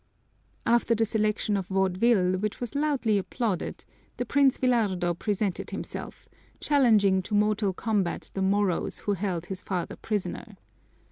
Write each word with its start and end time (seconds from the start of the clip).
After 0.65 0.95
the 0.95 1.05
selection 1.05 1.55
of 1.55 1.67
vaudeville, 1.67 2.39
which 2.39 2.59
was 2.59 2.73
loudly 2.73 3.19
applauded, 3.19 3.85
the 4.17 4.25
Prince 4.25 4.57
Villardo 4.57 5.13
presented 5.13 5.69
himself, 5.69 6.27
challenging 6.59 7.21
to 7.21 7.35
mortal 7.35 7.71
combat 7.71 8.31
the 8.33 8.41
Moros 8.41 8.97
who 9.05 9.13
held 9.13 9.45
his 9.45 9.61
father 9.61 9.95
prisoner. 9.95 10.57